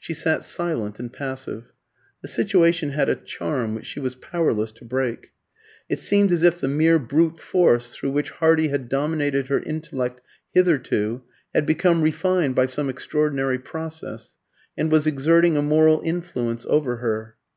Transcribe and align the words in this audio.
She 0.00 0.14
sat 0.14 0.42
silent 0.42 0.98
and 0.98 1.12
passive. 1.12 1.70
The 2.22 2.26
situation 2.26 2.90
had 2.90 3.08
a 3.08 3.14
charm 3.14 3.76
which 3.76 3.86
she 3.86 4.00
was 4.00 4.16
powerless 4.16 4.72
to 4.72 4.84
break. 4.84 5.30
It 5.88 6.00
seemed 6.00 6.32
as 6.32 6.42
if 6.42 6.58
the 6.58 6.66
mere 6.66 6.98
brute 6.98 7.38
force 7.38 7.94
through 7.94 8.10
which 8.10 8.30
Hardy 8.30 8.66
had 8.66 8.88
dominated 8.88 9.46
her 9.46 9.60
intellect 9.60 10.22
hitherto, 10.50 11.22
had 11.54 11.66
become 11.66 12.02
refined 12.02 12.56
by 12.56 12.66
some 12.66 12.90
extraordinary 12.90 13.60
process, 13.60 14.34
and 14.76 14.90
was 14.90 15.06
exerting 15.06 15.56
a 15.56 15.62
moral 15.62 16.02
influence 16.04 16.66
over 16.68 16.96
her. 16.96 17.36